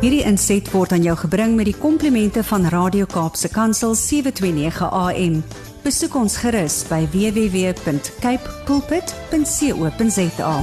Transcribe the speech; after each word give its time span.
Hierdie 0.00 0.22
inset 0.24 0.64
word 0.72 0.94
aan 0.96 1.02
jou 1.04 1.12
gebring 1.26 1.58
met 1.58 1.66
die 1.68 1.76
komplimente 1.76 2.40
van 2.48 2.62
Radio 2.72 3.04
Kaapse 3.04 3.50
Kansel 3.52 3.92
729 4.00 4.86
AM. 4.96 5.34
Besoek 5.84 6.14
ons 6.16 6.38
gerus 6.40 6.78
by 6.88 7.02
www.cape 7.12 8.54
pulpit.co.za. 8.64 10.54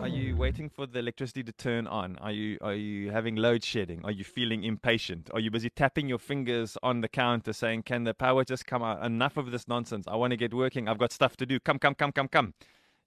Are 0.00 0.08
you 0.08 0.32
waiting 0.40 0.72
for 0.72 0.88
the 0.88 0.98
electricity 1.04 1.44
to 1.44 1.52
turn 1.52 1.84
on? 1.86 2.16
Are 2.24 2.32
you 2.32 2.56
are 2.64 2.72
you 2.72 3.12
having 3.12 3.36
load 3.36 3.62
shedding? 3.62 4.00
Are 4.08 4.14
you 4.16 4.24
feeling 4.24 4.64
impatient? 4.64 5.28
Are 5.34 5.40
you 5.44 5.50
busy 5.50 5.68
tapping 5.68 6.08
your 6.08 6.18
fingers 6.18 6.78
on 6.82 7.02
the 7.02 7.12
counter 7.12 7.52
saying, 7.52 7.84
"Can 7.84 8.04
the 8.04 8.14
power 8.14 8.42
just 8.42 8.64
come 8.64 8.82
out? 8.82 9.04
Enough 9.04 9.36
of 9.36 9.50
this 9.52 9.68
nonsense. 9.68 10.08
I 10.08 10.16
want 10.16 10.32
to 10.32 10.38
get 10.38 10.54
working. 10.54 10.88
I've 10.88 10.96
got 10.98 11.12
stuff 11.12 11.36
to 11.36 11.44
do. 11.44 11.60
Come 11.60 11.78
come 11.78 11.94
come 11.94 12.12
come 12.12 12.28
come." 12.32 12.54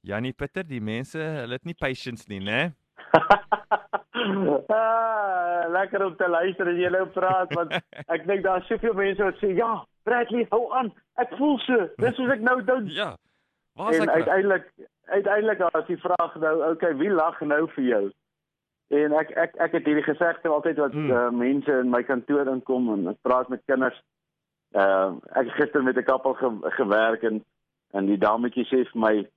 Janie 0.06 0.34
Pieter, 0.34 0.64
die 0.64 0.80
mense, 0.80 1.18
hulle 1.18 1.58
het 1.58 1.66
nie 1.66 1.74
patience 1.74 2.30
nie, 2.30 2.40
né? 2.40 2.76
ah, 4.68 5.70
lekker 5.72 6.06
om 6.06 6.16
te 6.16 6.28
luister 6.30 6.68
as 6.68 6.78
jy 6.78 6.90
nou 6.90 7.06
praat 7.16 7.54
want 7.54 7.74
ek 8.16 8.26
dink 8.28 8.44
daar's 8.44 8.68
soveel 8.68 8.94
mense 8.94 9.24
wat 9.24 9.42
sê 9.42 9.52
ja, 9.58 9.84
Bradley, 10.04 10.48
hou 10.50 10.64
aan. 10.74 10.90
Ek 11.22 11.36
voel 11.38 11.60
so. 11.66 11.90
Dis 12.02 12.16
soos 12.18 12.32
ek 12.34 12.42
nou 12.46 12.58
doen. 12.66 12.88
Ja. 12.90 13.12
Waar 13.78 13.94
is 13.94 14.00
en 14.00 14.10
ek? 14.10 14.10
nou? 14.10 14.18
uiteindelik 14.18 14.66
uiteindelik 15.12 15.62
as 15.68 15.86
die 15.88 16.00
vraag 16.02 16.36
nou, 16.40 16.56
okay, 16.72 16.96
wie 16.98 17.12
lag 17.12 17.40
nou 17.42 17.68
vir 17.76 17.84
jou? 17.84 18.04
En 18.92 19.14
ek 19.20 19.32
ek 19.40 19.54
ek 19.68 19.78
het 19.78 19.86
hierdie 19.88 20.08
gesegde 20.08 20.50
altyd 20.50 20.82
wat 20.82 20.96
Hmm. 20.96 21.12
uh, 21.12 21.30
mense 21.30 21.72
in 21.72 21.90
my 21.90 22.04
kantoor 22.04 22.48
inkom 22.52 22.90
en 22.94 23.14
ek 23.14 23.22
praat 23.22 23.50
met 23.50 23.64
kinders. 23.66 24.00
Uh 24.76 25.16
ek 25.36 25.52
gister 25.60 25.84
met 25.84 25.98
'n 25.98 26.04
kappel 26.04 26.34
ge, 26.34 26.50
gewerk 26.80 27.24
en 27.24 27.44
en 27.94 28.06
die 28.06 28.18
dametjie 28.18 28.66
sê 28.66 28.86
vir 28.92 29.00
my, 29.00 29.28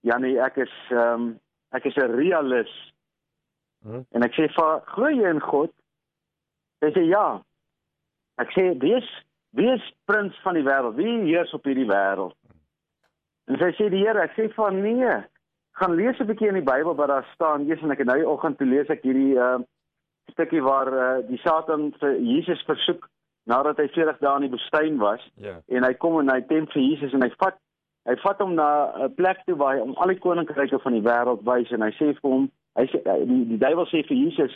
"Jannie, 0.00 0.38
ek 0.38 0.56
is 0.56 0.74
ehm 0.90 1.14
um, 1.14 1.40
ek 1.72 1.84
is 1.84 1.96
'n 1.96 2.14
realis." 2.14 2.93
Huh? 3.84 4.00
En 4.16 4.22
ek 4.22 4.32
sê, 4.32 4.48
"Va, 4.56 4.82
glo 4.94 5.08
jy 5.08 5.28
in 5.30 5.40
God?" 5.40 5.70
Sy 6.80 6.90
sê, 6.92 7.04
"Ja." 7.08 7.42
Ek 8.38 8.50
sê, 8.56 8.78
"Wees 8.80 9.08
wees 9.52 9.92
prins 10.04 10.34
van 10.42 10.54
die 10.54 10.64
wêreld. 10.64 10.94
Wie 10.96 11.20
heers 11.30 11.54
op 11.54 11.64
hierdie 11.64 11.86
wêreld?" 11.86 12.34
En 13.46 13.58
sy 13.58 13.70
sê 13.76 13.90
die 13.90 14.04
Here, 14.06 14.20
ek 14.22 14.32
sê 14.36 14.48
van 14.54 14.80
nee. 14.82 15.24
Gaan 15.72 15.94
lees 15.94 16.18
'n 16.18 16.26
bietjie 16.26 16.48
in 16.48 16.54
die 16.54 16.72
Bybel 16.72 16.94
wat 16.94 17.08
daar 17.08 17.28
staan. 17.34 17.68
Eers 17.68 17.82
en 17.82 17.90
ek 17.90 17.98
het 17.98 18.06
nou 18.06 18.16
die 18.18 18.28
oggend 18.28 18.58
toe 18.58 18.66
lees 18.66 18.88
ek 18.88 19.02
hierdie 19.02 19.34
uh 19.36 19.58
stukkie 20.32 20.62
waar 20.62 20.88
uh, 20.92 21.28
die 21.28 21.38
Satan 21.38 21.92
vir 22.00 22.16
Jesus 22.18 22.62
versoek 22.68 23.08
nadat 23.50 23.76
hy 23.76 23.88
40 23.92 24.18
dae 24.22 24.36
in 24.40 24.46
die 24.46 24.52
woestyn 24.54 24.98
was 25.02 25.20
Ja. 25.36 25.58
en 25.68 25.84
hy 25.84 25.92
kom 26.00 26.18
en 26.20 26.32
hy 26.32 26.40
tempt 26.48 26.72
vir 26.72 26.82
Jesus 26.82 27.12
en 27.12 27.22
hy 27.22 27.30
vat 27.38 27.58
hy 28.08 28.16
vat 28.22 28.40
hom 28.40 28.54
na 28.54 28.68
'n 29.06 29.14
plek 29.14 29.44
toe 29.44 29.56
waar 29.56 29.76
hy 29.76 29.80
om 29.80 29.94
al 29.96 30.12
die 30.12 30.18
koninkryke 30.18 30.78
van 30.80 30.92
die 30.92 31.04
wêreld 31.04 31.44
wys 31.44 31.72
en 31.72 31.82
hy 31.82 31.90
sê 32.00 32.12
vir 32.20 32.30
hom 32.30 32.50
hy 32.78 32.86
sê 32.90 33.02
die, 33.04 33.42
die 33.54 33.58
duiwel 33.58 33.86
sê 33.90 34.02
vir 34.08 34.16
Jesus 34.16 34.54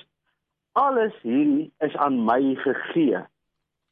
alles 0.78 1.14
hierdie 1.22 1.70
is 1.82 1.96
aan 1.96 2.20
my 2.26 2.54
gegee. 2.62 3.22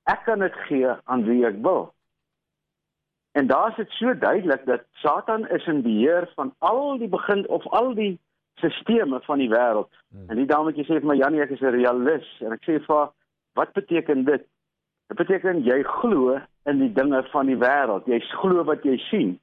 Ek 0.06 0.22
kan 0.27 0.44
dit 0.44 0.55
gee 0.69 0.92
aan 1.10 1.24
wie 1.27 1.42
ek 1.46 1.58
wil. 1.64 1.88
En 3.36 3.47
daar 3.50 3.72
is 3.72 3.77
dit 3.77 3.97
so 3.98 4.14
duidelik 4.19 4.62
dat 4.66 4.86
Satan 5.02 5.48
is 5.48 5.66
in 5.66 5.82
beheer 5.82 6.30
van 6.34 6.54
al 6.58 6.98
die 6.98 7.10
begin 7.10 7.42
of 7.48 7.66
al 7.69 7.94
die 7.94 8.14
sisteme 8.62 9.20
van 9.20 9.42
die 9.42 9.50
wêreld. 9.50 9.91
Hmm. 10.08 10.30
En 10.30 10.38
die 10.41 10.48
dametjie 10.48 10.86
sê 10.86 11.00
vir 11.00 11.10
my 11.10 11.19
Janie 11.19 11.42
ek 11.44 11.56
is 11.58 11.60
'n 11.60 11.74
realis 11.74 12.28
en 12.41 12.52
ek 12.52 12.62
sê 12.64 12.78
vir 12.78 12.97
haar 12.97 13.10
wat 13.54 13.72
beteken 13.72 14.24
dit? 14.24 14.47
Dit 15.08 15.16
beteken 15.16 15.64
jy 15.64 15.82
glo 15.82 16.41
in 16.64 16.78
die 16.78 16.92
dinge 16.92 17.22
van 17.32 17.47
die 17.47 17.58
wêreld. 17.58 18.06
Jy 18.06 18.20
glo 18.20 18.64
wat 18.64 18.82
jy 18.84 18.97
sien. 19.10 19.38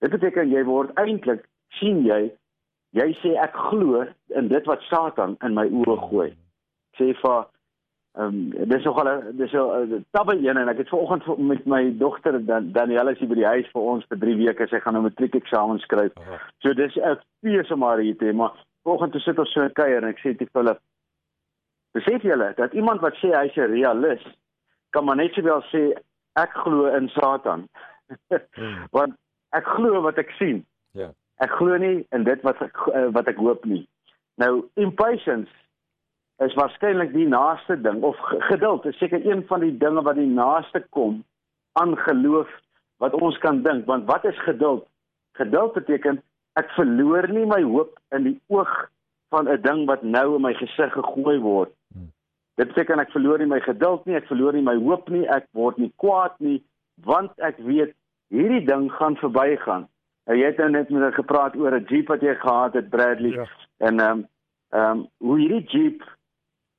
Dit 0.00 0.10
beteken 0.10 0.50
jy 0.50 0.64
word 0.64 0.92
eintlik 0.94 1.48
sien 1.78 2.04
jy 2.04 2.30
jy 2.98 3.12
sê 3.22 3.36
ek 3.42 3.54
glo 3.68 4.04
in 4.38 4.48
dit 4.48 4.66
wat 4.66 4.82
Satan 4.88 5.36
in 5.46 5.54
my 5.54 5.66
oë 5.82 5.96
gooi. 6.08 6.32
Sê 6.98 7.14
vir 7.22 7.46
Ehm 8.18 8.26
um, 8.26 8.68
dis 8.68 8.84
nogal 8.84 9.08
'n 9.08 9.36
dis 9.36 9.52
'n 9.52 10.04
tabbe 10.10 10.34
een 10.34 10.56
en 10.56 10.68
ek 10.68 10.78
het 10.78 10.88
vanoggend 10.88 11.38
met 11.38 11.64
my 11.66 11.96
dogter 11.98 12.44
Dan 12.44 12.72
Danielle 12.72 13.12
is 13.12 13.18
hier 13.18 13.28
by 13.28 13.34
die 13.34 13.46
huis 13.46 13.68
vir 13.72 13.82
ons 13.82 14.04
vir 14.08 14.18
3 14.18 14.36
weke. 14.36 14.66
Sy 14.66 14.80
gaan 14.80 14.92
nou 14.92 15.02
matriek 15.02 15.34
eksamen 15.34 15.78
skryf. 15.78 16.12
So 16.58 16.74
dis 16.74 16.96
'n 16.96 17.18
fees 17.40 17.70
om 17.70 17.82
haar 17.82 17.98
hier 17.98 18.16
te 18.16 18.24
hê, 18.24 18.34
maar 18.34 18.52
vanoggend 18.82 19.12
toe 19.12 19.20
sit 19.20 19.38
ons 19.38 19.52
so 19.52 19.62
'n 19.62 19.72
kuier 19.72 20.02
en 20.02 20.08
ek 20.08 20.18
sê 20.18 20.36
te 20.36 20.46
Philip, 20.52 20.80
besef 21.92 22.22
julle 22.22 22.52
dat 22.56 22.72
iemand 22.72 23.00
wat 23.00 23.14
sê 23.14 23.30
hy's 23.30 23.56
'n 23.56 23.70
realis 23.70 24.24
kan 24.90 25.04
maar 25.04 25.16
net 25.16 25.32
sowel 25.32 25.62
sê 25.62 25.92
ek 26.32 26.52
glo 26.52 26.86
in 26.86 27.08
Satan. 27.08 27.68
Hmm. 28.54 28.86
Want 28.90 29.14
ek 29.50 29.64
glo 29.64 30.00
wat 30.00 30.18
ek 30.18 30.30
sien. 30.30 30.66
Ja. 30.92 31.12
Ek 31.40 31.50
glo 31.50 31.76
nie 31.78 32.06
in 32.12 32.24
dit 32.24 32.42
wat 32.42 32.60
ek 32.62 32.76
eh, 32.94 33.06
wat 33.14 33.28
ek 33.28 33.36
hoop 33.36 33.64
nie. 33.64 33.84
Nou 34.42 34.68
impatience 34.74 35.50
is 36.44 36.54
waarskynlik 36.54 37.12
die 37.12 37.26
naaste 37.26 37.76
ding 37.82 38.02
of 38.02 38.16
ge- 38.30 38.40
geduld 38.50 38.86
is 38.86 38.98
seker 38.98 39.24
een 39.26 39.44
van 39.46 39.60
die 39.60 39.72
dinge 39.78 40.02
wat 40.02 40.16
die 40.16 40.26
naaste 40.30 40.84
kom 40.90 41.24
aan 41.72 41.96
geloof 41.96 42.48
wat 42.98 43.14
ons 43.14 43.38
kan 43.38 43.62
dink 43.62 43.86
want 43.86 44.06
wat 44.06 44.24
is 44.24 44.38
geduld? 44.46 44.86
Geduld 45.38 45.72
beteken 45.74 46.22
ek 46.58 46.70
verloor 46.74 47.28
nie 47.30 47.46
my 47.46 47.62
hoop 47.62 47.98
in 48.14 48.24
die 48.24 48.40
oog 48.48 48.70
van 49.30 49.48
'n 49.48 49.62
ding 49.62 49.86
wat 49.86 50.02
nou 50.02 50.36
in 50.36 50.42
my 50.42 50.54
gesig 50.54 50.92
gegooi 50.92 51.38
word. 51.38 51.70
Hmm. 51.92 52.10
Dit 52.56 52.68
beteken 52.68 52.98
ek 52.98 53.10
verloor 53.10 53.38
nie 53.38 53.46
my 53.46 53.60
geduld 53.60 54.06
nie, 54.06 54.16
ek 54.16 54.26
verloor 54.26 54.52
nie 54.52 54.62
my 54.62 54.74
hoop 54.74 55.08
nie, 55.08 55.26
ek 55.28 55.46
word 55.52 55.78
nie 55.78 55.92
kwaad 55.96 56.34
nie 56.40 56.62
want 57.04 57.30
ek 57.38 57.58
weet 57.58 57.94
hierdie 58.30 58.64
ding 58.66 58.90
gaan 58.92 59.16
verbygaan. 59.16 59.86
Nou 60.28 60.36
jy 60.36 60.50
het 60.50 60.58
nou 60.60 60.68
net 60.70 60.90
met 60.92 61.00
my 61.02 61.10
gepraat 61.16 61.56
oor 61.56 61.72
'n 61.72 61.86
Jeep 61.88 62.08
wat 62.12 62.20
jy 62.20 62.34
gehad 62.34 62.74
het 62.74 62.90
Bradley 62.90 63.30
Ja. 63.30 63.46
en 63.78 64.00
ehm 64.00 64.10
um, 64.18 64.26
ehm 64.70 64.98
um, 64.98 65.06
hoe 65.18 65.38
hierdie 65.38 65.64
Jeep 65.64 66.02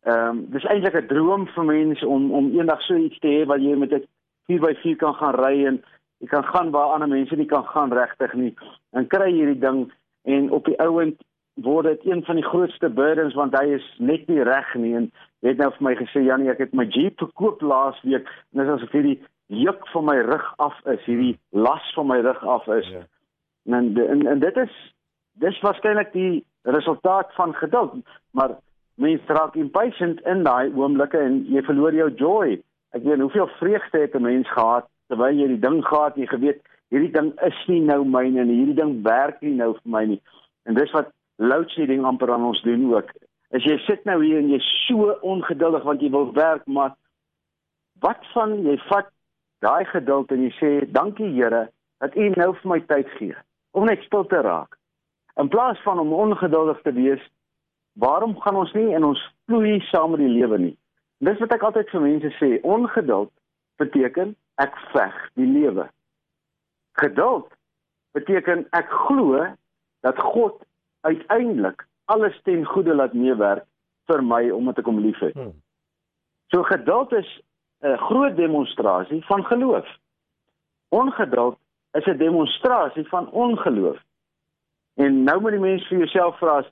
ehm 0.06 0.28
um, 0.30 0.46
dis 0.50 0.66
eintlik 0.66 0.96
'n 0.96 1.08
droom 1.08 1.48
vir 1.48 1.66
mense 1.66 2.08
om 2.08 2.32
om 2.32 2.52
eendag 2.54 2.82
so 2.82 2.96
iets 2.96 3.20
te 3.20 3.28
hê 3.28 3.46
waar 3.46 3.60
jy 3.60 3.76
met 3.76 3.92
'n 3.94 4.06
4x4 4.52 4.96
kan 4.96 5.14
gaan 5.14 5.36
ry 5.36 5.66
en 5.66 5.84
jy 6.20 6.28
kan 6.28 6.44
gaan 6.44 6.72
waar 6.72 6.94
ander 6.94 7.08
mense 7.08 7.36
nie 7.36 7.46
kan 7.46 7.66
gaan 7.66 7.94
regtig 7.94 8.34
nie. 8.34 8.54
En 8.92 9.08
kry 9.08 9.32
hierdie 9.32 9.60
ding 9.60 9.92
en 10.24 10.52
op 10.52 10.66
die 10.66 10.80
ouend 10.80 11.22
word 11.54 11.86
dit 11.86 12.06
een 12.06 12.24
van 12.26 12.36
die 12.36 12.46
grootste 12.46 12.90
burdens 12.90 13.34
want 13.34 13.58
hy 13.60 13.66
is 13.66 13.96
net 13.98 14.28
nie 14.28 14.44
reg 14.44 14.76
nie 14.76 14.96
en 14.96 15.12
jy 15.40 15.50
het 15.50 15.58
nou 15.58 15.72
vir 15.72 15.84
my 15.84 15.96
gesê 15.96 16.22
Janie 16.24 16.50
ek 16.50 16.58
het 16.58 16.74
my 16.74 16.86
Jeep 16.86 17.18
verkoop 17.18 17.62
laas 17.62 18.02
week 18.04 18.28
en 18.28 18.62
dis 18.62 18.74
asof 18.76 18.92
hierdie 18.92 19.20
juk 19.48 19.88
van 19.88 20.06
my 20.06 20.18
rug 20.22 20.54
af 20.58 20.86
is, 20.86 21.06
hierdie 21.06 21.40
las 21.52 21.94
van 21.96 22.08
my 22.08 22.20
rug 22.22 22.46
af 22.46 22.68
is. 22.68 22.88
Ja. 22.88 23.02
En, 23.66 23.98
en 23.98 24.28
en 24.28 24.40
dit 24.40 24.58
is 24.58 24.78
dis 25.40 25.60
waarskynlik 25.60 26.12
die 26.14 26.46
resultaat 26.64 27.34
van 27.34 27.54
geduld, 27.56 27.96
maar 28.32 28.58
mense 29.00 29.34
raak 29.34 29.56
impatient 29.56 30.22
in 30.28 30.44
daai 30.44 30.72
oomblikke 30.76 31.20
en 31.24 31.44
jy 31.48 31.64
verloor 31.68 31.96
jou 31.96 32.10
joy. 32.20 32.58
Ek 32.96 33.06
weet 33.06 33.22
hoeveel 33.24 33.48
vreugde 33.60 34.02
het 34.02 34.16
'n 34.16 34.22
mens 34.22 34.50
gehad 34.52 34.90
terwyl 35.08 35.40
jy 35.40 35.48
die 35.48 35.60
ding 35.60 35.80
gehad 35.86 36.16
jy 36.16 36.28
geweet 36.28 36.62
hierdie 36.90 37.12
ding 37.12 37.32
is 37.46 37.66
nie 37.68 37.80
nou 37.82 38.04
myne 38.04 38.44
nie, 38.46 38.58
hierdie 38.60 38.76
ding 38.82 39.04
werk 39.04 39.42
nie 39.42 39.56
nou 39.56 39.74
vir 39.74 39.92
my 39.96 40.06
nie. 40.06 40.22
En 40.66 40.74
dis 40.74 40.92
wat 40.92 41.12
load 41.38 41.70
shedding 41.72 42.06
amper 42.06 42.34
aan 42.34 42.44
ons 42.44 42.62
doen 42.62 42.94
ook. 42.94 43.12
As 43.52 43.64
jy 43.64 43.78
sit 43.78 44.06
nou 44.06 44.24
hier 44.24 44.38
en 44.38 44.50
jy's 44.50 44.88
so 44.88 45.16
ongeduldig 45.22 45.84
want 45.84 46.02
jy 46.02 46.10
wil 46.10 46.34
werk, 46.34 46.68
maar 46.68 46.96
wat 48.02 48.26
van 48.34 48.64
jy 48.64 48.78
vat 48.90 49.10
daai 49.60 49.86
geduld 49.86 50.32
en 50.32 50.44
jy 50.44 50.52
sê 50.60 50.92
dankie 50.92 51.32
Here 51.34 51.70
dat 52.00 52.16
U 52.16 52.30
nou 52.30 52.54
vir 52.56 52.70
my 52.70 52.80
tyd 52.80 53.08
gee 53.18 53.36
om 53.72 53.86
net 53.86 54.02
stil 54.04 54.26
te 54.26 54.42
raak. 54.42 54.78
In 55.40 55.48
plaas 55.48 55.80
van 55.84 56.00
om 56.00 56.14
ongeduldig 56.14 56.82
te 56.82 56.94
wees, 56.94 57.22
waarom 57.94 58.36
gaan 58.40 58.56
ons 58.56 58.74
nie 58.74 58.94
in 58.96 59.04
ons 59.04 59.22
vloei 59.46 59.80
saam 59.92 60.16
met 60.16 60.24
die 60.24 60.34
lewe 60.34 60.58
nie? 60.58 60.76
Dis 61.20 61.40
wat 61.44 61.54
ek 61.56 61.64
altyd 61.68 61.90
vir 61.92 62.04
mense 62.06 62.32
sê, 62.40 62.50
ongeduld 62.64 63.32
beteken 63.80 64.36
ek 64.64 64.76
veg 64.94 65.16
die 65.40 65.48
lewe. 65.48 65.88
Geduld 67.00 67.48
beteken 68.18 68.66
ek 68.76 68.92
glo 69.08 69.46
dat 70.04 70.20
God 70.32 70.64
uiteindelik 71.08 71.86
alles 72.12 72.36
ten 72.44 72.66
goeie 72.66 72.96
laat 72.96 73.14
meewerk 73.14 73.66
vir 74.10 74.24
my 74.26 74.42
omdat 74.56 74.82
ek 74.82 74.90
hom 74.90 75.02
liefhet. 75.04 75.36
Hmm. 75.38 75.54
So 76.50 76.64
geduld 76.64 77.14
is 77.14 77.30
'n 77.84 77.98
groot 77.98 78.36
demonstrasie 78.36 79.26
van 79.26 79.46
geloof. 79.46 79.88
Ongeduld 80.90 81.59
is 81.92 82.06
'n 82.06 82.18
demonstrasie 82.18 83.08
van 83.08 83.30
ongeloof. 83.32 83.98
En 84.96 85.24
nou 85.24 85.42
moet 85.42 85.52
die 85.52 85.60
mens 85.60 85.88
vir 85.88 85.98
jouself 85.98 86.38
vra, 86.38 86.64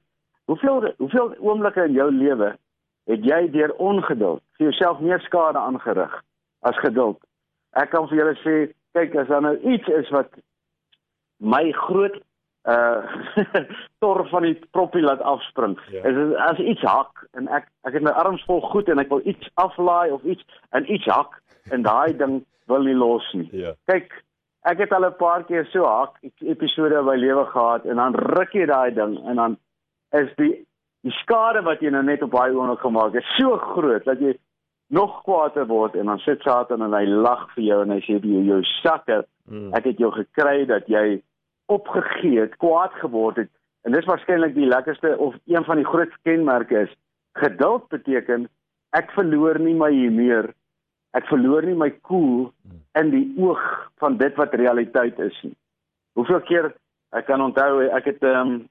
hoeveel 0.46 0.94
hoeveel 0.98 1.36
oomblikke 1.40 1.84
in 1.84 1.94
jou 1.94 2.12
lewe 2.12 2.58
het 3.04 3.24
jy 3.26 3.50
deur 3.52 3.74
ongeduld 3.74 4.42
vir 4.58 4.68
jouself 4.70 5.00
meer 5.00 5.20
skade 5.20 5.58
aangerig 5.58 6.24
as 6.60 6.78
geduld? 6.78 7.18
Ek 7.72 7.90
kan 7.90 8.08
vir 8.08 8.18
julle 8.18 8.36
sê, 8.36 8.74
kyk 8.92 9.16
as 9.16 9.28
daar 9.28 9.42
nou 9.42 9.58
iets 9.60 9.88
is 9.88 10.10
wat 10.10 10.30
my 11.38 11.72
groot 11.72 12.22
uh 12.68 13.00
tor 14.04 14.28
van 14.28 14.44
die 14.44 14.60
proppie 14.76 15.02
laat 15.02 15.22
afspring. 15.22 15.78
Ja. 15.92 16.04
Is 16.04 16.36
as 16.50 16.60
iets 16.60 16.82
hak 16.82 17.24
en 17.32 17.48
ek 17.48 17.70
ek 17.88 17.94
het 17.94 18.04
my 18.04 18.12
arms 18.12 18.44
vol 18.46 18.62
goed 18.62 18.90
en 18.92 19.00
ek 19.00 19.10
wil 19.14 19.24
iets 19.24 19.50
aflaai 19.56 20.12
of 20.12 20.24
iets 20.24 20.44
en 20.76 20.92
iets 20.92 21.08
hak 21.08 21.40
en 21.72 21.86
daai 21.88 22.18
ding 22.18 22.42
wil 22.68 22.84
nie 22.84 22.96
los 22.96 23.28
nie. 23.34 23.48
Ja. 23.56 23.74
Kyk, 23.88 24.12
ek 24.68 24.84
het 24.84 24.92
al 24.92 25.06
'n 25.06 25.16
paar 25.16 25.44
keer 25.44 25.66
so 25.72 25.86
hak 25.86 26.18
episode 26.42 26.96
in 26.96 27.06
my 27.06 27.16
lewe 27.16 27.46
gehad 27.46 27.86
en 27.86 27.96
dan 27.96 28.16
ruk 28.16 28.52
jy 28.54 28.66
daai 28.66 28.94
ding 28.94 29.18
en 29.26 29.36
dan 29.36 29.58
is 30.12 30.30
die 30.36 30.68
die 31.02 31.14
skade 31.22 31.62
wat 31.64 31.80
jy 31.82 31.90
nou 31.90 32.04
net 32.04 32.22
op 32.22 32.32
daai 32.32 32.52
oomblik 32.52 32.80
gemaak 32.80 33.14
het, 33.14 33.24
so 33.38 33.58
groot 33.58 34.04
dat 34.06 34.20
jy 34.20 34.34
nog 34.90 35.22
kwaader 35.24 35.68
word 35.68 35.96
en 35.96 36.06
dan 36.06 36.20
sit 36.20 36.42
Satan 36.42 36.82
en 36.82 36.94
hy 36.94 37.06
lag 37.06 37.48
vir 37.56 37.64
jou 37.64 37.82
en 37.82 37.92
hy 37.92 38.00
sê 38.00 38.18
jy 38.20 38.44
jou 38.48 38.62
sakke, 38.82 39.24
mm. 39.46 39.74
ek 39.74 39.86
het 39.92 39.98
jou 39.98 40.12
gekry 40.12 40.66
dat 40.66 40.88
jy 40.88 41.22
opgegee 41.68 42.40
het, 42.40 42.58
kwaad 42.58 42.92
geword 43.04 43.38
het 43.38 43.52
en 43.84 43.96
dis 43.96 44.06
waarskynlik 44.06 44.56
die 44.56 44.68
lekkerste 44.68 45.18
of 45.18 45.36
een 45.46 45.64
van 45.64 45.78
die 45.78 45.88
grootste 45.88 46.20
kenmerke 46.24 46.88
is 46.88 46.94
geduld 47.40 47.88
beteken 47.90 48.48
ek 48.92 49.12
verloor 49.16 49.60
nie 49.60 49.76
my 49.76 49.92
humeur 49.92 50.52
ek 51.14 51.28
verloor 51.32 51.64
nie 51.64 51.78
my 51.78 51.90
koel 52.02 52.50
cool 52.50 52.77
in 53.00 53.10
die 53.14 53.26
oog 53.38 53.62
van 54.02 54.18
dit 54.18 54.36
wat 54.36 54.54
realiteit 54.54 55.20
is 55.20 55.38
nie. 55.44 55.56
Hoeveel 56.14 56.42
keer 56.42 56.74
ek 57.16 57.26
kan 57.30 57.42
onthou 57.42 57.88
ek 57.88 58.12
het 58.14 58.24
ehm 58.24 58.54
um, 58.54 58.68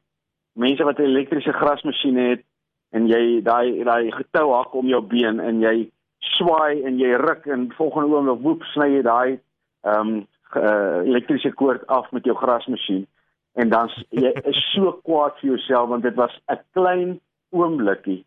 mense 0.56 0.84
wat 0.84 0.98
'n 0.98 1.10
elektriese 1.10 1.52
grasmasjien 1.52 2.16
het 2.16 2.42
en 2.90 3.08
jy 3.08 3.42
daai 3.42 3.84
daai 3.84 4.12
getou 4.12 4.52
hak 4.54 4.74
om 4.74 4.86
jou 4.86 5.02
been 5.02 5.40
en 5.40 5.60
jy 5.60 5.90
swaai 6.36 6.82
en 6.82 6.98
jy 6.98 7.12
ruk 7.20 7.46
en 7.46 7.72
volgende 7.76 8.14
oomblik 8.14 8.42
woep 8.42 8.62
sny 8.72 8.88
jy 8.96 9.02
daai 9.02 9.38
ehm 9.84 10.00
um, 10.00 10.26
uh, 10.56 11.02
elektriese 11.04 11.52
koord 11.52 11.86
af 11.86 12.10
met 12.12 12.24
jou 12.24 12.36
grasmasjien 12.36 13.06
en 13.54 13.68
dan 13.68 13.90
jy 14.10 14.32
is 14.44 14.60
so 14.72 14.92
kwaad 15.08 15.36
vir 15.40 15.50
jouself 15.50 15.88
want 15.88 16.02
dit 16.02 16.14
was 16.14 16.40
'n 16.48 16.60
klein 16.72 17.20
oombliekie 17.50 18.24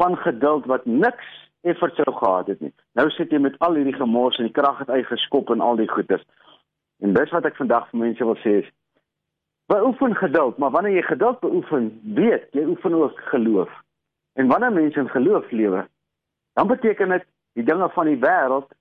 van 0.00 0.16
geduld 0.16 0.66
wat 0.66 0.86
niks 0.86 1.26
effort 1.62 1.94
sou 1.94 2.14
gehad 2.16 2.46
het 2.46 2.60
nie. 2.60 2.72
Nou 2.98 3.08
sit 3.10 3.32
jy 3.32 3.38
met 3.38 3.58
al 3.58 3.76
hierdie 3.78 3.96
gemors 3.96 4.38
en 4.38 4.48
die 4.48 4.56
krag 4.56 4.78
het 4.78 4.90
uitgeskop 4.90 5.50
en 5.50 5.60
al 5.60 5.76
die 5.76 5.88
goeders. 5.88 6.24
En 7.00 7.14
dis 7.16 7.32
wat 7.34 7.48
ek 7.48 7.56
vandag 7.56 7.88
vir 7.90 8.00
mense 8.04 8.24
wil 8.24 8.38
sê 8.44 8.60
is 8.62 8.70
beoefen 9.70 10.16
geduld, 10.18 10.56
maar 10.58 10.72
wanneer 10.74 10.96
jy 10.98 11.02
geduld 11.06 11.40
beoefen, 11.40 12.00
weet 12.14 12.48
jy 12.50 12.64
oefen 12.66 12.94
ook 12.94 13.20
geloof. 13.30 13.70
En 14.34 14.48
wanneer 14.50 14.72
mense 14.72 14.98
in 14.98 15.08
geloof 15.08 15.50
lewe, 15.50 15.84
dan 16.52 16.66
beteken 16.66 17.08
dit 17.08 17.26
die 17.52 17.64
dinge 17.64 17.88
van 17.94 18.06
die 18.10 18.18
wêreld 18.18 18.72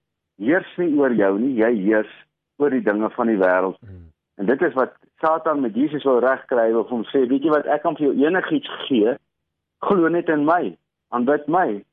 heers 0.42 0.72
nie 0.82 0.90
oor 0.98 1.14
jou 1.14 1.36
nie, 1.40 1.54
jy 1.60 1.70
heers 1.76 2.16
oor 2.58 2.74
die 2.74 2.82
dinge 2.82 3.10
van 3.14 3.30
die 3.30 3.38
wêreld. 3.38 3.78
Hmm. 3.86 4.10
En 4.42 4.50
dit 4.50 4.62
is 4.66 4.74
wat 4.74 4.96
Satan 5.22 5.62
met 5.62 5.76
Jesus 5.76 6.04
wil 6.04 6.20
regkry 6.24 6.72
wil 6.74 6.88
hom 6.90 7.06
sê, 7.12 7.26
weet 7.28 7.46
jy 7.46 7.54
wat 7.54 7.70
ek 7.70 7.84
kan 7.86 7.98
vir 8.00 8.08
jou 8.08 8.16
enigiets 8.26 8.72
gee, 8.88 9.14
glo 9.86 10.10
net 10.10 10.30
in 10.34 10.46
my 10.48 10.74
aanbid 11.14 11.48
my. 11.48 11.84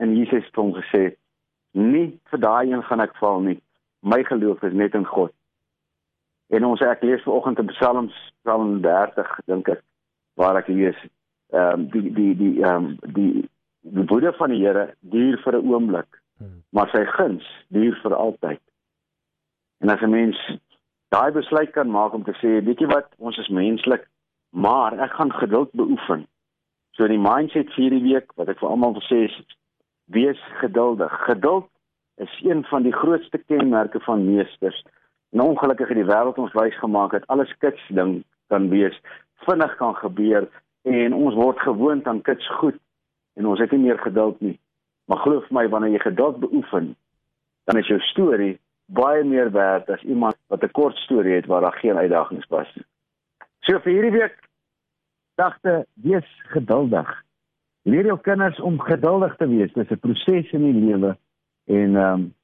En 0.00 0.16
Jesus 0.16 0.44
het 0.44 0.54
hom 0.54 0.72
gesê: 0.74 1.14
"Nie 1.72 2.18
vir 2.30 2.40
daai 2.40 2.72
een 2.72 2.82
gaan 2.82 3.00
ek 3.00 3.16
val 3.20 3.40
nie. 3.40 3.60
My 4.00 4.24
geloof 4.24 4.62
is 4.62 4.72
net 4.72 4.94
in 4.94 5.04
God." 5.04 5.32
En 6.48 6.64
ons 6.64 6.80
ek 6.80 7.02
lees 7.02 7.22
vanoggend 7.22 7.58
in 7.58 7.66
Psalms 7.66 8.16
Psalm 8.42 8.80
30 8.82 9.38
dink 9.46 9.68
ek 9.68 9.82
waar 10.40 10.56
ek 10.56 10.68
lees 10.72 10.96
ehm 11.52 11.80
um, 11.80 11.86
die 11.92 12.12
die 12.14 12.34
die 12.36 12.54
ehm 12.62 12.86
um, 12.86 13.12
die 13.18 13.48
die 13.80 14.06
woede 14.06 14.32
van 14.38 14.50
die 14.50 14.64
Here 14.64 14.94
duur 15.00 15.38
vir 15.44 15.56
'n 15.58 15.68
oomblik, 15.72 16.20
hmm. 16.38 16.62
maar 16.70 16.88
sy 16.90 17.04
guns 17.04 17.46
duur 17.68 18.00
vir 18.02 18.14
altyd. 18.14 18.60
En 19.80 19.88
as 19.88 20.00
'n 20.00 20.10
mens 20.10 20.38
daai 21.08 21.32
besluit 21.32 21.70
kan 21.70 21.90
maak 21.90 22.12
om 22.12 22.24
te 22.24 22.34
sê, 22.40 22.64
weet 22.64 22.80
jy 22.80 22.86
wat, 22.86 23.08
ons 23.18 23.38
is 23.38 23.48
menslik, 23.48 24.08
maar 24.50 24.98
ek 24.98 25.12
gaan 25.12 25.32
geduld 25.32 25.72
beoefen. 25.72 26.26
So 26.92 27.06
die 27.06 27.18
mindset 27.18 27.72
vir 27.74 27.82
hierdie 27.84 28.02
week 28.12 28.32
wat 28.36 28.48
ek 28.48 28.58
vir 28.58 28.68
almal 28.68 28.92
wil 28.92 29.06
sê 29.08 29.24
is 29.24 29.36
wees 30.10 30.40
geduldig. 30.60 31.12
Geduld 31.24 31.68
is 32.16 32.40
een 32.44 32.64
van 32.64 32.82
die 32.82 32.92
grootste 32.92 33.38
kenmerke 33.38 34.00
van 34.00 34.24
meesters. 34.34 34.84
En 35.30 35.40
ongelukkig 35.40 35.88
het 35.88 35.96
die 35.96 36.08
wêreld 36.08 36.38
ons 36.42 36.52
wys 36.52 36.78
gemaak 36.78 37.10
dat 37.10 37.26
alles 37.26 37.52
kits 37.58 37.82
ding 37.88 38.24
kan 38.46 38.68
wees, 38.68 39.00
vinnig 39.46 39.76
kan 39.76 39.94
gebeur 39.94 40.48
en 40.82 41.14
ons 41.14 41.34
word 41.34 41.60
gewoond 41.60 42.06
aan 42.06 42.22
kits 42.22 42.48
goed 42.58 42.78
en 43.38 43.46
ons 43.46 43.60
het 43.60 43.70
nie 43.70 43.84
meer 43.86 43.98
geduld 43.98 44.40
nie. 44.40 44.58
Maar 45.06 45.22
glo 45.22 45.40
vir 45.46 45.54
my 45.54 45.68
wanneer 45.68 45.94
jy 45.94 46.02
geduld 46.02 46.40
beoefen, 46.42 46.96
dan 47.64 47.78
is 47.78 47.88
jou 47.88 48.00
storie 48.10 48.58
baie 48.90 49.24
meer 49.24 49.52
werd 49.54 49.90
as 49.90 50.02
iemand 50.02 50.36
wat 50.50 50.62
'n 50.62 50.70
kort 50.70 50.96
storie 50.96 51.34
het 51.34 51.46
waar 51.46 51.60
daar 51.60 51.78
geen 51.78 51.96
uitdagings 51.96 52.46
was 52.48 52.74
nie. 52.74 52.84
So 53.60 53.78
vir 53.78 53.92
hierdie 53.92 54.18
week 54.18 54.38
dagte 55.34 55.86
wees 55.94 56.28
geduldig. 56.48 57.24
Leer 57.82 58.06
jou 58.06 58.18
kinders 58.20 58.60
om 58.60 58.80
geduldig 58.80 59.36
te 59.36 59.48
wees. 59.48 59.72
Dit 59.72 59.90
is 59.90 59.96
'n 59.96 60.00
proses 60.00 60.52
in 60.52 60.62
die 60.62 60.80
lewe 60.86 61.16
en 61.66 61.96
ehm 61.96 62.12
um, 62.12 62.34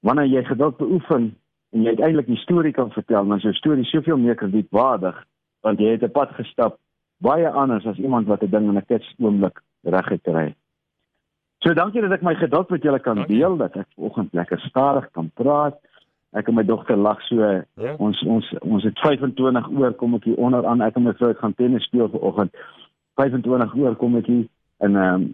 wanneer 0.00 0.26
jy 0.26 0.44
geduld 0.44 0.76
beoefen 0.76 1.36
en 1.72 1.82
jy 1.82 1.88
uiteindelik 1.88 2.28
'n 2.28 2.36
storie 2.36 2.72
kan 2.72 2.90
vertel, 2.90 3.26
dan 3.26 3.36
is 3.36 3.42
jou 3.42 3.54
storie 3.54 3.84
soveel 3.84 4.16
meer 4.16 4.34
kredietwaardig 4.34 5.24
want 5.60 5.78
jy 5.78 5.90
het 5.90 6.02
'n 6.02 6.10
pad 6.10 6.30
gestap 6.30 6.78
baie 7.18 7.48
anders 7.48 7.86
as 7.86 7.96
iemand 7.96 8.26
wat 8.26 8.42
'n 8.42 8.50
ding 8.50 8.68
in 8.68 8.76
'n 8.76 8.86
kits 8.86 9.14
oomblik 9.18 9.62
reg 9.82 10.06
gekry. 10.06 10.54
So 11.58 11.74
dankie 11.74 12.00
dat 12.00 12.12
ek 12.12 12.22
my 12.22 12.34
geduld 12.34 12.70
met 12.70 12.82
julle 12.82 12.98
kan 12.98 13.24
deel 13.26 13.56
dat 13.56 13.76
ek 13.76 13.86
vanoggend 13.96 14.32
lekker 14.32 14.60
stadig 14.60 15.10
kan 15.10 15.30
praat 15.34 15.80
ek 16.34 16.48
en 16.50 16.56
my 16.58 16.64
dogter 16.66 16.98
lag 16.98 17.20
so 17.28 17.40
ja? 17.40 17.94
ons 18.02 18.22
ons 18.26 18.48
ons 18.60 18.84
het 18.84 18.98
25 18.98 19.68
oor 19.78 19.94
kom 19.98 20.16
ek 20.18 20.26
hier 20.28 20.40
onder 20.42 20.66
aan 20.66 20.82
ek 20.82 20.98
en 20.98 21.06
my 21.06 21.14
vrou 21.18 21.32
gaan 21.38 21.54
tennis 21.54 21.86
speel 21.86 22.10
vanoggend 22.10 22.50
25 23.20 23.74
oor 23.74 23.96
kom 23.96 24.16
ek 24.20 24.26
hier 24.26 24.44
en 24.78 24.96
ehm 24.96 25.14
um, 25.14 25.32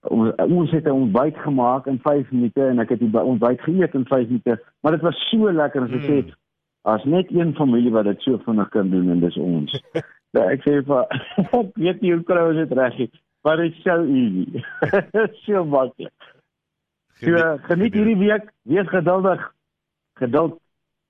ons 0.00 0.30
ons 0.46 0.70
het 0.70 0.86
'n 0.86 0.96
ontbyt 1.04 1.36
gemaak 1.36 1.86
in 1.86 1.98
5 2.02 2.30
minute 2.30 2.66
en 2.66 2.78
ek 2.78 2.88
het 2.94 3.00
die 3.00 3.22
ontbyt 3.22 3.60
geëet 3.60 3.94
in 3.94 4.06
5 4.06 4.26
minute 4.26 4.60
maar 4.80 4.92
dit 4.92 5.00
was 5.00 5.28
so 5.30 5.52
lekker 5.52 5.82
as 5.82 5.96
ek 5.98 6.04
sê 6.06 6.18
mm. 6.22 6.36
as 6.82 7.04
net 7.04 7.30
een 7.30 7.54
familie 7.54 7.90
wat 7.90 8.04
dit 8.04 8.22
so 8.22 8.38
vinnig 8.38 8.68
kan 8.68 8.90
doen 8.90 9.10
en 9.10 9.20
dis 9.20 9.36
ons. 9.36 9.82
Ja, 10.32 10.46
ek 10.54 10.62
sê 10.62 10.78
vir 10.82 11.04
ek 11.60 11.74
weet 11.74 12.00
nie 12.00 12.12
hoe 12.14 12.22
kry 12.22 12.46
ons 12.48 12.62
dit 12.62 12.78
reg 12.78 12.98
nie 12.98 13.10
maar 13.42 13.56
dit 13.56 13.72
is 13.72 13.82
so 13.82 14.04
easy. 14.04 14.64
So 15.44 15.64
maklik. 15.64 16.12
So, 17.20 17.36
geniet 17.68 17.94
hierdie 17.94 18.16
week 18.16 18.52
wees 18.62 18.88
geduldig. 18.88 19.42
Geduld 20.20 20.58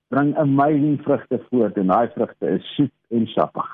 bring 0.07 0.35
amazing 0.37 0.99
vrugte 1.03 1.39
voort 1.49 1.77
en 1.79 1.91
daai 1.91 2.09
vrugte 2.15 2.55
is 2.57 2.73
soet 2.75 2.91
en 3.09 3.27
sappig. 3.27 3.69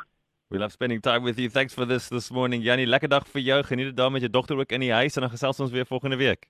We 0.49 0.57
love 0.57 0.71
spending 0.71 1.01
time 1.01 1.23
with 1.23 1.37
you. 1.37 1.49
Thanks 1.49 1.73
for 1.73 1.83
this 1.85 2.07
this 2.07 2.31
morning. 2.31 2.61
Janie, 2.61 2.85
lekker 2.87 3.09
dag 3.09 3.25
vir 3.27 3.41
jou. 3.41 3.63
Geniet 3.63 3.89
dit 3.89 3.95
daar 3.97 4.11
met 4.11 4.21
jou 4.23 4.29
dogter 4.31 4.55
ook 4.57 4.71
in 4.71 4.79
die 4.79 4.93
huis 4.93 5.17
en 5.17 5.25
dan 5.25 5.31
gesels 5.33 5.59
ons 5.59 5.71
weer 5.71 5.85
volgende 5.85 6.15
week. 6.15 6.47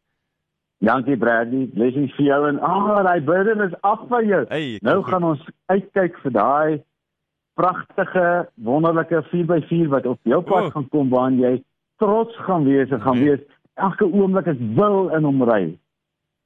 Dankie 0.85 1.17
Bradley. 1.17 1.65
Blessings 1.73 2.13
vir 2.13 2.25
jou 2.27 2.37
en 2.47 2.59
ah, 2.59 2.75
oh, 2.77 2.99
daai 3.07 3.21
burden 3.25 3.63
is 3.65 3.73
af 3.81 4.03
vir 4.11 4.27
jou. 4.29 4.43
Hey, 4.51 4.77
nou 4.85 5.01
gaan 5.01 5.25
goed. 5.25 5.31
ons 5.31 5.49
uitkyk 5.73 6.21
vir 6.21 6.35
daai 6.35 6.83
pragtige, 7.57 8.45
wonderlike 8.69 9.23
4x4 9.33 9.89
wat 9.89 10.05
op 10.05 10.19
jou 10.29 10.43
pad 10.45 10.67
oh. 10.67 10.71
gaan 10.75 10.89
kom 10.93 11.09
waarin 11.09 11.41
jy 11.41 11.55
trots 11.97 12.37
gaan 12.45 12.69
wees 12.69 12.93
en 12.93 13.01
gaan 13.01 13.17
nee. 13.17 13.31
wees 13.31 13.61
elke 13.81 14.05
oomblik 14.05 14.53
is 14.53 14.61
wil 14.77 15.09
in 15.09 15.25
hom 15.25 15.41
ry. 15.49 15.63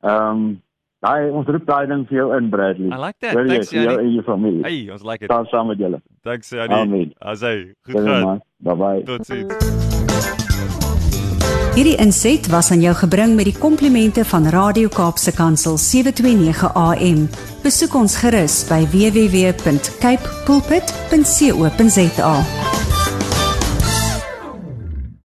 Ehm 0.07 0.45
um, 0.47 0.51
Daai 1.01 1.31
ons 1.33 1.47
roep 1.49 1.63
daai 1.65 1.87
ding 1.89 2.03
vir 2.09 2.17
jou 2.19 2.27
in 2.37 2.49
Bradley. 2.53 2.91
I 2.93 2.97
like 3.01 3.17
that. 3.25 3.33
Wil 3.33 3.47
Thanks 3.49 3.71
jy, 3.73 3.87
jou 3.87 3.97
en 3.97 4.11
jou 4.13 4.23
familie. 4.27 4.61
Hey, 4.67 4.83
ons 4.93 5.01
like 5.01 5.25
it. 5.25 5.31
Staan 5.31 5.47
saam 5.49 5.71
met 5.73 5.81
julle. 5.81 5.97
Thanks 6.21 6.53
Janie. 6.53 7.07
Asai. 7.17 7.73
Goed 7.89 8.05
gaan. 8.05 8.41
Bye 8.61 8.75
bye. 8.77 9.01
Totsiens. 9.09 9.49
Hierdie 11.71 11.95
inset 12.03 12.49
was 12.51 12.69
aan 12.75 12.83
jou 12.83 12.93
gebring 12.99 13.33
met 13.39 13.47
die 13.47 13.55
komplimente 13.57 14.25
van 14.27 14.45
Radio 14.53 14.91
Kaapse 14.91 15.31
Kansel 15.33 15.77
729 15.79 16.69
AM. 16.75 17.25
Besoek 17.63 17.95
ons 17.95 18.19
gerus 18.21 18.61
by 18.69 18.83
www.cape 18.91 20.37
pulpit.co.za. 20.45 22.35